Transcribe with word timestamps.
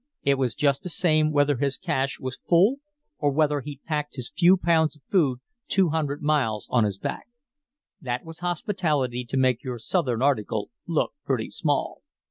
It 0.23 0.39
was 0.39 0.55
just 0.55 0.81
the 0.81 0.89
same 0.89 1.31
whether 1.31 1.57
his 1.57 1.77
cache 1.77 2.19
was 2.19 2.39
full 2.49 2.77
or 3.19 3.29
whether 3.29 3.61
he'd 3.61 3.83
packed 3.85 4.15
his 4.15 4.33
few 4.35 4.57
pounds 4.57 4.95
of 4.95 5.03
food 5.11 5.41
two 5.67 5.89
hundred 5.89 6.23
miles 6.23 6.65
on 6.71 6.85
his 6.85 6.97
back. 6.97 7.27
That 8.01 8.25
was 8.25 8.39
hospitality 8.39 9.25
to 9.25 9.37
make 9.37 9.63
your 9.63 9.77
Southern 9.77 10.23
article 10.23 10.71
look 10.87 11.13
pretty 11.23 11.51
small. 11.51 12.01